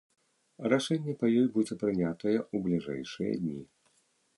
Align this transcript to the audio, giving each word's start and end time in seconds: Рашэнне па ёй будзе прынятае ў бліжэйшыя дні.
Рашэнне 0.73 1.13
па 1.21 1.27
ёй 1.43 1.47
будзе 1.57 1.79
прынятае 1.85 2.35
ў 2.53 2.57
бліжэйшыя 2.67 3.41
дні. 3.45 3.61